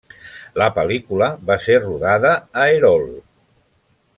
[0.61, 3.17] La pel·lícula va ser rodada a Hérault.